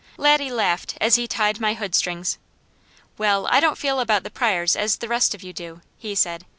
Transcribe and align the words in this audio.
Laddie 0.17 0.49
laughed 0.49 0.97
as 0.99 1.13
he 1.13 1.27
tied 1.27 1.59
my 1.59 1.75
hood 1.75 1.93
strings. 1.93 2.39
"Well 3.19 3.45
I 3.51 3.59
don't 3.59 3.77
feel 3.77 3.99
about 3.99 4.23
the 4.23 4.31
Pryors 4.31 4.75
as 4.75 4.95
the 4.95 5.07
rest 5.07 5.35
of 5.35 5.43
you 5.43 5.53
do," 5.53 5.81
he 5.99 6.15
said. 6.15 6.43